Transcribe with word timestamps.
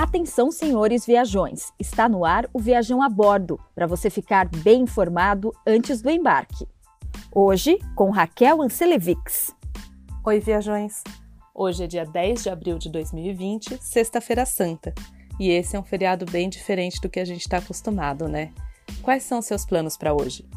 Atenção, 0.00 0.50
senhores 0.50 1.04
viajões! 1.04 1.74
Está 1.78 2.08
no 2.08 2.24
ar 2.24 2.48
o 2.54 2.58
Viajão 2.58 3.02
a 3.02 3.08
Bordo, 3.10 3.60
para 3.74 3.86
você 3.86 4.08
ficar 4.08 4.48
bem 4.48 4.84
informado 4.84 5.52
antes 5.66 6.00
do 6.00 6.08
embarque. 6.08 6.66
Hoje, 7.30 7.78
com 7.94 8.08
Raquel 8.08 8.62
Ancelevics. 8.62 9.54
Oi, 10.24 10.40
viajões! 10.40 11.04
Hoje 11.54 11.84
é 11.84 11.86
dia 11.86 12.06
10 12.06 12.44
de 12.44 12.48
abril 12.48 12.78
de 12.78 12.88
2020, 12.88 13.76
Sexta-feira 13.78 14.46
Santa. 14.46 14.94
E 15.38 15.50
esse 15.50 15.76
é 15.76 15.78
um 15.78 15.84
feriado 15.84 16.24
bem 16.24 16.48
diferente 16.48 16.98
do 16.98 17.10
que 17.10 17.20
a 17.20 17.24
gente 17.26 17.42
está 17.42 17.58
acostumado, 17.58 18.26
né? 18.26 18.54
Quais 19.02 19.24
são 19.24 19.40
os 19.40 19.44
seus 19.44 19.66
planos 19.66 19.98
para 19.98 20.14
hoje? 20.14 20.48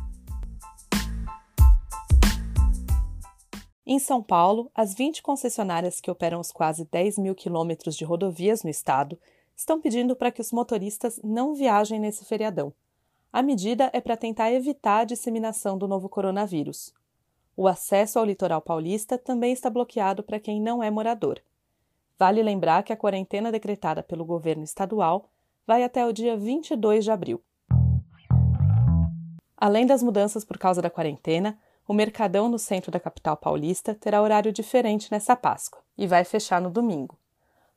Em 3.85 3.99
São 3.99 4.23
Paulo, 4.23 4.71
as 4.73 4.93
20 4.93 5.21
concessionárias 5.21 5.99
que 5.99 6.09
operam 6.09 6.39
os 6.39 6.53
quase 6.53 6.85
10 6.85 7.17
mil 7.17 7.35
quilômetros 7.35 7.97
de 7.97 8.05
rodovias 8.05 8.63
no 8.63 8.69
estado 8.69 9.19
estão 9.57 9.81
pedindo 9.81 10.15
para 10.15 10.31
que 10.31 10.39
os 10.39 10.53
motoristas 10.53 11.19
não 11.21 11.53
viajem 11.53 11.99
nesse 11.99 12.23
feriadão. 12.23 12.73
A 13.31 13.41
medida 13.41 13.89
é 13.91 13.99
para 13.99 14.15
tentar 14.15 14.53
evitar 14.53 14.99
a 14.99 15.03
disseminação 15.03 15.77
do 15.77 15.85
novo 15.85 16.07
coronavírus. 16.07 16.93
O 17.57 17.67
acesso 17.67 18.17
ao 18.17 18.25
litoral 18.25 18.61
paulista 18.61 19.17
também 19.17 19.51
está 19.51 19.69
bloqueado 19.69 20.23
para 20.23 20.39
quem 20.39 20.61
não 20.61 20.81
é 20.81 20.89
morador. 20.89 21.39
Vale 22.17 22.41
lembrar 22.41 22.83
que 22.83 22.93
a 22.93 22.97
quarentena 22.97 23.51
decretada 23.51 24.01
pelo 24.01 24.23
governo 24.23 24.63
estadual 24.63 25.29
vai 25.67 25.83
até 25.83 26.05
o 26.05 26.13
dia 26.13 26.37
22 26.37 27.03
de 27.03 27.11
abril. 27.11 27.43
Além 29.57 29.85
das 29.85 30.01
mudanças 30.01 30.45
por 30.45 30.57
causa 30.57 30.81
da 30.81 30.89
quarentena, 30.89 31.59
o 31.87 31.93
Mercadão 31.93 32.47
no 32.47 32.57
centro 32.57 32.91
da 32.91 32.99
capital 32.99 33.35
paulista 33.35 33.93
terá 33.93 34.21
horário 34.21 34.51
diferente 34.51 35.11
nessa 35.11 35.35
Páscoa 35.35 35.81
e 35.97 36.07
vai 36.07 36.23
fechar 36.23 36.61
no 36.61 36.69
domingo. 36.69 37.17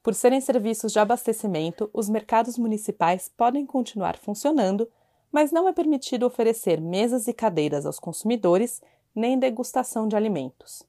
Por 0.03 0.15
serem 0.15 0.41
serviços 0.41 0.93
de 0.93 1.01
abastecimento, 1.01 1.91
os 1.93 2.09
mercados 2.09 2.57
municipais 2.57 3.29
podem 3.37 3.67
continuar 3.67 4.17
funcionando, 4.17 4.89
mas 5.33 5.51
não 5.51 5.69
é 5.69 5.73
permitido 5.73 6.25
oferecer 6.25 6.81
mesas 6.81 7.27
e 7.27 7.33
cadeiras 7.33 7.85
aos 7.85 7.99
consumidores 7.99 8.81
nem 9.13 9.39
degustação 9.39 10.07
de 10.07 10.15
alimentos. 10.15 10.85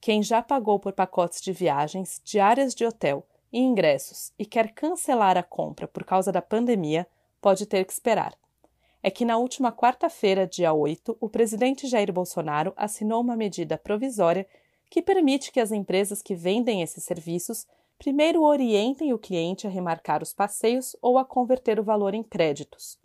Quem 0.00 0.20
já 0.20 0.42
pagou 0.42 0.80
por 0.80 0.92
pacotes 0.92 1.40
de 1.40 1.52
viagens, 1.52 2.20
diárias 2.24 2.74
de 2.74 2.84
hotel 2.84 3.24
e 3.52 3.60
ingressos 3.60 4.32
e 4.36 4.44
quer 4.44 4.72
cancelar 4.72 5.38
a 5.38 5.44
compra 5.44 5.86
por 5.86 6.02
causa 6.02 6.32
da 6.32 6.42
pandemia, 6.42 7.06
pode 7.40 7.66
ter 7.66 7.84
que 7.84 7.92
esperar. 7.92 8.34
É 9.02 9.10
que 9.10 9.24
na 9.24 9.36
última 9.36 9.72
quarta-feira, 9.72 10.46
dia 10.46 10.72
8, 10.72 11.16
o 11.20 11.28
presidente 11.28 11.88
Jair 11.88 12.12
Bolsonaro 12.12 12.72
assinou 12.76 13.20
uma 13.20 13.34
medida 13.34 13.76
provisória 13.76 14.46
que 14.88 15.02
permite 15.02 15.50
que 15.50 15.58
as 15.58 15.72
empresas 15.72 16.22
que 16.22 16.36
vendem 16.36 16.82
esses 16.82 17.02
serviços 17.02 17.66
primeiro 17.98 18.42
orientem 18.42 19.12
o 19.12 19.18
cliente 19.18 19.66
a 19.66 19.70
remarcar 19.70 20.22
os 20.22 20.32
passeios 20.32 20.94
ou 21.02 21.18
a 21.18 21.24
converter 21.24 21.80
o 21.80 21.82
valor 21.82 22.14
em 22.14 22.22
créditos. 22.22 22.96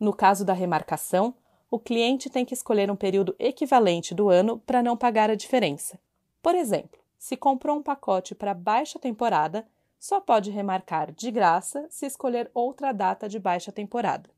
No 0.00 0.14
caso 0.14 0.44
da 0.44 0.54
remarcação, 0.54 1.34
o 1.70 1.78
cliente 1.78 2.30
tem 2.30 2.44
que 2.44 2.54
escolher 2.54 2.90
um 2.90 2.96
período 2.96 3.34
equivalente 3.38 4.14
do 4.14 4.30
ano 4.30 4.58
para 4.58 4.82
não 4.82 4.96
pagar 4.96 5.30
a 5.30 5.34
diferença. 5.34 5.98
Por 6.42 6.54
exemplo, 6.54 7.00
se 7.18 7.36
comprou 7.36 7.76
um 7.76 7.82
pacote 7.82 8.34
para 8.34 8.54
baixa 8.54 8.98
temporada, 8.98 9.66
só 9.98 10.20
pode 10.20 10.50
remarcar 10.50 11.12
de 11.12 11.30
graça 11.30 11.86
se 11.90 12.06
escolher 12.06 12.50
outra 12.54 12.90
data 12.92 13.28
de 13.28 13.38
baixa 13.38 13.70
temporada. 13.70 14.28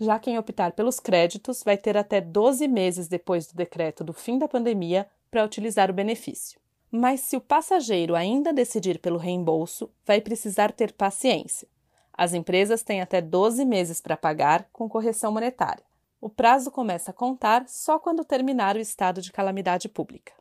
Já 0.00 0.18
quem 0.18 0.38
optar 0.38 0.72
pelos 0.72 0.98
créditos 0.98 1.62
vai 1.62 1.76
ter 1.76 1.96
até 1.96 2.20
12 2.20 2.66
meses 2.66 3.06
depois 3.06 3.46
do 3.46 3.54
decreto 3.54 4.02
do 4.02 4.12
fim 4.12 4.38
da 4.38 4.48
pandemia 4.48 5.06
para 5.30 5.44
utilizar 5.44 5.90
o 5.90 5.94
benefício. 5.94 6.58
Mas 6.90 7.20
se 7.20 7.36
o 7.36 7.40
passageiro 7.40 8.14
ainda 8.14 8.52
decidir 8.52 8.98
pelo 8.98 9.18
reembolso, 9.18 9.90
vai 10.04 10.20
precisar 10.20 10.72
ter 10.72 10.92
paciência. 10.92 11.68
As 12.12 12.32
empresas 12.32 12.82
têm 12.82 13.00
até 13.00 13.20
12 13.20 13.64
meses 13.64 14.00
para 14.00 14.16
pagar 14.16 14.68
com 14.72 14.88
correção 14.88 15.32
monetária. 15.32 15.84
O 16.20 16.28
prazo 16.28 16.70
começa 16.70 17.10
a 17.10 17.14
contar 17.14 17.64
só 17.68 17.98
quando 17.98 18.24
terminar 18.24 18.76
o 18.76 18.80
estado 18.80 19.20
de 19.20 19.32
calamidade 19.32 19.88
pública. 19.88 20.32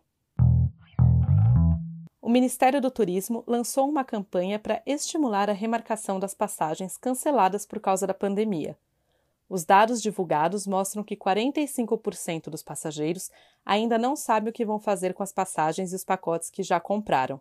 O 2.22 2.30
Ministério 2.30 2.80
do 2.80 2.90
Turismo 2.90 3.44
lançou 3.46 3.90
uma 3.90 4.03
campanha 4.03 4.58
para 4.58 4.81
estimular 4.86 5.50
a 5.50 5.53
remarcação 5.53 6.19
das 6.19 6.34
passagens 6.34 6.97
canceladas 6.97 7.66
por 7.66 7.80
causa 7.80 8.08
da 8.08 8.13
pandemia. 8.13 8.78
Os 9.50 9.66
dados 9.66 10.02
divulgados 10.02 10.66
mostram 10.66 11.04
que 11.04 11.16
45% 11.16 12.50
dos 12.50 12.64
passageiros 12.64 13.30
ainda 13.66 13.98
não 13.98 14.16
sabem 14.16 14.50
o 14.50 14.54
que 14.54 14.66
vão 14.66 14.80
fazer 14.80 15.14
com 15.14 15.22
as 15.22 15.31
passagens 15.31 15.92
e 15.92 15.96
os 15.96 16.04
pacotes 16.04 16.50
que 16.50 16.64
já 16.64 16.80
compraram. 16.80 17.40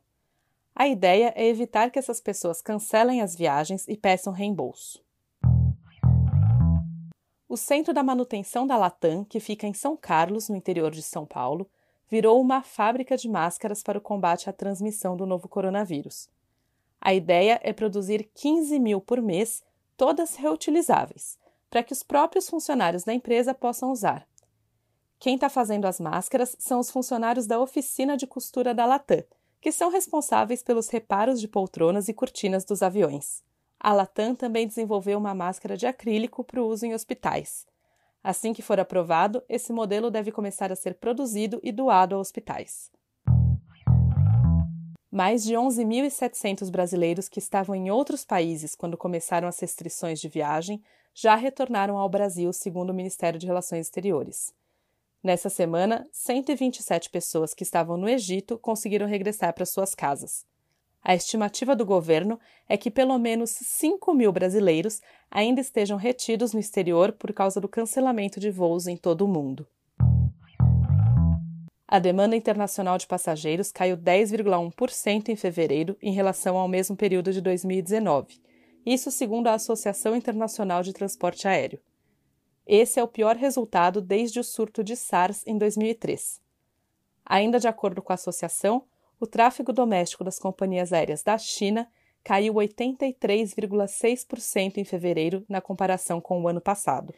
A 0.75 0.89
ideia 0.89 1.33
é 1.37 1.47
evitar 1.47 1.91
que 1.91 1.99
essas 1.99 2.21
pessoas 2.21 2.63
cancelem 2.63 3.21
as 3.21 3.37
viagens 3.37 3.87
e 3.87 3.97
peçam 3.97 4.33
reembolso. 4.33 5.03
O 7.49 7.57
Centro 7.57 7.93
da 7.93 8.03
Manutenção 8.03 8.67
da 8.67 8.77
Latam, 8.77 9.25
que 9.25 9.39
fica 9.39 9.67
em 9.67 9.75
São 9.75 9.97
Carlos, 9.97 10.49
no 10.49 10.57
interior 10.57 10.91
de 10.91 11.03
São 11.03 11.27
Paulo, 11.27 11.69
virou 12.09 12.41
uma 12.41 12.63
fábrica 12.63 13.17
de 13.17 13.29
máscaras 13.29 13.83
para 13.83 13.99
o 13.99 14.01
combate 14.01 14.49
à 14.49 14.53
transmissão 14.53 15.17
do 15.17 15.27
novo 15.27 15.49
coronavírus. 15.49 16.31
A 17.01 17.13
ideia 17.13 17.61
é 17.63 17.73
produzir 17.73 18.31
15 18.35 18.79
mil 18.79 19.01
por 19.01 19.21
mês, 19.21 19.63
todas 19.97 20.37
reutilizáveis 20.37 21.42
para 21.73 21.83
que 21.83 21.95
os 21.95 22.03
próprios 22.03 22.51
funcionários 22.51 23.03
da 23.03 23.15
empresa 23.15 23.55
possam 23.55 23.91
usar. 23.91 24.29
Quem 25.19 25.37
está 25.37 25.49
fazendo 25.49 25.87
as 25.87 25.99
máscaras 25.99 26.55
são 26.59 26.79
os 26.79 26.91
funcionários 26.91 27.47
da 27.47 27.59
oficina 27.59 28.15
de 28.15 28.27
costura 28.27 28.75
da 28.75 28.85
Latam, 28.85 29.25
que 29.59 29.73
são 29.73 29.91
responsáveis 29.91 30.63
pelos 30.63 30.91
reparos 30.91 31.41
de 31.41 31.49
poltronas 31.49 32.09
e 32.09 32.13
cortinas 32.13 32.67
dos 32.67 32.83
aviões. 32.83 33.43
A 33.81 33.91
Latam 33.95 34.35
também 34.35 34.67
desenvolveu 34.67 35.17
uma 35.17 35.35
máscara 35.35 35.75
de 35.75 35.87
acrílico 35.87 36.45
para 36.45 36.63
o 36.63 36.67
uso 36.67 36.85
em 36.85 36.93
hospitais. 36.93 37.67
Assim 38.23 38.53
que 38.53 38.61
for 38.61 38.79
aprovado, 38.79 39.43
esse 39.49 39.73
modelo 39.73 40.11
deve 40.11 40.31
começar 40.31 40.71
a 40.71 40.77
ser 40.77 40.97
produzido 40.97 41.59
e 41.63 41.73
doado 41.73 42.15
a 42.15 42.19
hospitais. 42.19 42.91
Mais 45.15 45.45
de 45.45 45.53
11.700 45.53 46.71
brasileiros 46.71 47.29
que 47.29 47.39
estavam 47.39 47.75
em 47.75 47.91
outros 47.91 48.25
países 48.25 48.75
quando 48.75 48.97
começaram 48.97 49.47
as 49.47 49.61
restrições 49.61 50.19
de 50.19 50.27
viagem 50.27 50.83
já 51.13 51.35
retornaram 51.35 51.99
ao 51.99 52.09
Brasil, 52.09 52.51
segundo 52.51 52.89
o 52.89 52.95
Ministério 52.95 53.39
de 53.39 53.47
Relações 53.47 53.85
Exteriores. 53.85 54.55
Nessa 55.23 55.51
semana, 55.51 56.09
127 56.11 57.11
pessoas 57.11 57.53
que 57.53 57.63
estavam 57.63 57.99
no 57.99 58.09
Egito 58.09 58.57
conseguiram 58.57 59.07
regressar 59.07 59.53
para 59.53 59.67
suas 59.67 59.95
casas. 59.95 60.47
A 61.05 61.15
estimativa 61.15 61.77
do 61.77 61.85
governo 61.85 62.41
é 62.67 62.79
que 62.79 62.91
pelo 62.91 63.19
menos 63.19 63.51
5 63.51 64.15
mil 64.15 64.33
brasileiros 64.33 65.03
ainda 65.31 65.61
estejam 65.61 65.99
retidos 65.99 66.55
no 66.55 66.59
exterior 66.59 67.13
por 67.13 67.35
causa 67.35 67.61
do 67.61 67.69
cancelamento 67.69 68.41
de 68.41 68.51
voos 68.51 68.87
em 68.87 68.97
todo 68.97 69.27
o 69.27 69.29
mundo. 69.29 69.69
A 71.93 71.99
demanda 71.99 72.35
internacional 72.35 72.97
de 72.97 73.07
passageiros 73.07 73.71
caiu 73.71 73.99
10,1% 73.99 75.29
em 75.29 75.37
fevereiro 75.37 75.95
em 76.01 76.11
relação 76.11 76.57
ao 76.57 76.67
mesmo 76.67 76.97
período 76.97 77.31
de 77.31 77.43
2019 77.43 78.41
isso 78.85 79.13
segundo 79.13 79.47
a 79.47 79.55
Associação 79.55 80.17
Internacional 80.17 80.83
de 80.83 80.93
Transporte 80.93 81.47
Aéreo. 81.47 81.79
Esse 82.67 82.99
é 82.99 83.03
o 83.03 83.09
pior 83.09 83.37
resultado 83.37 84.01
desde 84.01 84.41
o 84.41 84.45
surto 84.45 84.83
de 84.83 84.97
SARS 84.97 85.47
em 85.47 85.57
2003. 85.57 86.43
Ainda 87.25 87.61
de 87.61 87.69
acordo 87.69 88.03
com 88.03 88.13
a 88.13 88.15
associação, 88.15 88.85
o 89.21 89.27
tráfego 89.27 89.73
doméstico 89.73 90.25
das 90.25 90.39
companhias 90.39 90.93
aéreas 90.93 91.23
da 91.23 91.39
China 91.39 91.89
caiu 92.25 92.55
83,6% 92.55 94.79
em 94.79 94.85
fevereiro 94.85 95.45
na 95.49 95.61
comparação 95.61 96.21
com 96.21 96.43
o 96.43 96.49
ano 96.49 96.61
passado. 96.61 97.15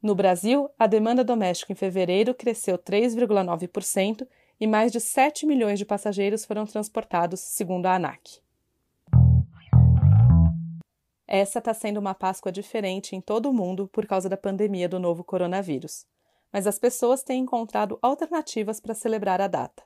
No 0.00 0.14
Brasil, 0.14 0.70
a 0.78 0.86
demanda 0.86 1.24
doméstica 1.24 1.72
em 1.72 1.76
fevereiro 1.76 2.32
cresceu 2.32 2.78
3,9% 2.78 4.26
e 4.60 4.66
mais 4.66 4.92
de 4.92 5.00
7 5.00 5.44
milhões 5.44 5.76
de 5.78 5.84
passageiros 5.84 6.44
foram 6.44 6.64
transportados, 6.64 7.40
segundo 7.40 7.86
a 7.86 7.96
ANAC. 7.96 8.40
Essa 11.26 11.58
está 11.58 11.74
sendo 11.74 11.98
uma 11.98 12.14
Páscoa 12.14 12.52
diferente 12.52 13.16
em 13.16 13.20
todo 13.20 13.50
o 13.50 13.52
mundo 13.52 13.88
por 13.88 14.06
causa 14.06 14.28
da 14.28 14.36
pandemia 14.36 14.88
do 14.88 15.00
novo 15.00 15.24
coronavírus. 15.24 16.06
Mas 16.52 16.66
as 16.66 16.78
pessoas 16.78 17.24
têm 17.24 17.42
encontrado 17.42 17.98
alternativas 18.00 18.80
para 18.80 18.94
celebrar 18.94 19.40
a 19.40 19.48
data. 19.48 19.82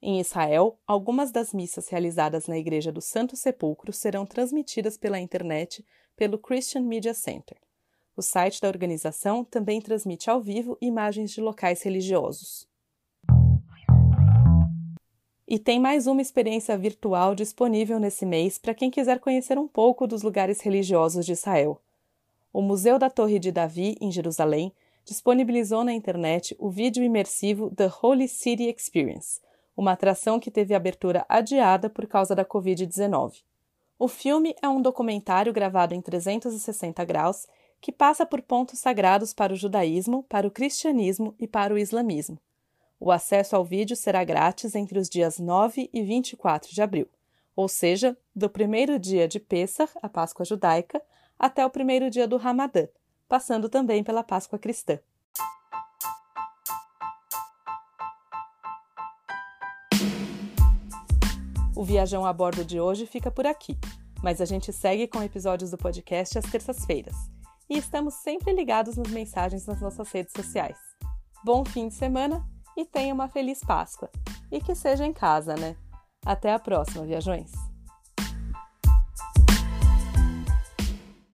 Em 0.00 0.20
Israel, 0.20 0.78
algumas 0.86 1.32
das 1.32 1.52
missas 1.54 1.88
realizadas 1.88 2.46
na 2.46 2.56
Igreja 2.56 2.92
do 2.92 3.00
Santo 3.00 3.34
Sepulcro 3.34 3.92
serão 3.92 4.24
transmitidas 4.24 4.96
pela 4.96 5.18
internet 5.18 5.84
pelo 6.14 6.38
Christian 6.38 6.82
Media 6.82 7.14
Center. 7.14 7.56
O 8.18 8.22
site 8.22 8.60
da 8.60 8.66
organização 8.66 9.44
também 9.44 9.80
transmite 9.80 10.28
ao 10.28 10.40
vivo 10.40 10.76
imagens 10.80 11.30
de 11.30 11.40
locais 11.40 11.82
religiosos. 11.82 12.66
E 15.46 15.56
tem 15.56 15.78
mais 15.78 16.08
uma 16.08 16.20
experiência 16.20 16.76
virtual 16.76 17.36
disponível 17.36 18.00
nesse 18.00 18.26
mês 18.26 18.58
para 18.58 18.74
quem 18.74 18.90
quiser 18.90 19.20
conhecer 19.20 19.56
um 19.56 19.68
pouco 19.68 20.04
dos 20.04 20.24
lugares 20.24 20.60
religiosos 20.60 21.24
de 21.24 21.30
Israel. 21.30 21.80
O 22.52 22.60
Museu 22.60 22.98
da 22.98 23.08
Torre 23.08 23.38
de 23.38 23.52
Davi, 23.52 23.96
em 24.00 24.10
Jerusalém, 24.10 24.72
disponibilizou 25.04 25.84
na 25.84 25.92
internet 25.92 26.56
o 26.58 26.68
vídeo 26.70 27.04
imersivo 27.04 27.70
The 27.70 27.88
Holy 28.02 28.26
City 28.26 28.64
Experience, 28.64 29.40
uma 29.76 29.92
atração 29.92 30.40
que 30.40 30.50
teve 30.50 30.74
abertura 30.74 31.24
adiada 31.28 31.88
por 31.88 32.04
causa 32.08 32.34
da 32.34 32.44
Covid-19. 32.44 33.44
O 33.96 34.08
filme 34.08 34.56
é 34.60 34.68
um 34.68 34.82
documentário 34.82 35.52
gravado 35.52 35.94
em 35.94 36.00
360 36.00 37.04
graus 37.04 37.46
que 37.80 37.92
passa 37.92 38.26
por 38.26 38.42
pontos 38.42 38.78
sagrados 38.78 39.32
para 39.32 39.52
o 39.52 39.56
judaísmo, 39.56 40.24
para 40.24 40.46
o 40.46 40.50
cristianismo 40.50 41.34
e 41.38 41.46
para 41.46 41.72
o 41.72 41.78
islamismo. 41.78 42.38
O 43.00 43.12
acesso 43.12 43.54
ao 43.54 43.64
vídeo 43.64 43.96
será 43.96 44.24
grátis 44.24 44.74
entre 44.74 44.98
os 44.98 45.08
dias 45.08 45.38
9 45.38 45.88
e 45.92 46.02
24 46.02 46.74
de 46.74 46.82
abril, 46.82 47.08
ou 47.54 47.68
seja, 47.68 48.16
do 48.34 48.50
primeiro 48.50 48.98
dia 48.98 49.28
de 49.28 49.38
Pessah, 49.38 49.88
a 50.02 50.08
Páscoa 50.08 50.44
judaica, 50.44 51.00
até 51.38 51.64
o 51.64 51.70
primeiro 51.70 52.10
dia 52.10 52.26
do 52.26 52.36
Ramadã, 52.36 52.88
passando 53.28 53.68
também 53.68 54.02
pela 54.02 54.24
Páscoa 54.24 54.58
cristã. 54.58 54.98
O 61.76 61.84
Viajão 61.84 62.26
a 62.26 62.32
Bordo 62.32 62.64
de 62.64 62.80
hoje 62.80 63.06
fica 63.06 63.30
por 63.30 63.46
aqui, 63.46 63.78
mas 64.20 64.40
a 64.40 64.44
gente 64.44 64.72
segue 64.72 65.06
com 65.06 65.22
episódios 65.22 65.70
do 65.70 65.78
podcast 65.78 66.36
às 66.36 66.50
terças-feiras 66.50 67.37
e 67.68 67.76
estamos 67.76 68.14
sempre 68.14 68.52
ligados 68.52 68.96
nas 68.96 69.08
mensagens 69.08 69.66
nas 69.66 69.80
nossas 69.80 70.10
redes 70.10 70.32
sociais. 70.34 70.78
Bom 71.44 71.64
fim 71.64 71.88
de 71.88 71.94
semana 71.94 72.44
e 72.76 72.84
tenha 72.84 73.12
uma 73.12 73.28
feliz 73.28 73.60
Páscoa! 73.60 74.10
E 74.50 74.60
que 74.60 74.74
seja 74.74 75.04
em 75.04 75.12
casa, 75.12 75.54
né? 75.54 75.76
Até 76.24 76.52
a 76.52 76.58
próxima, 76.58 77.04
viajões! 77.04 77.67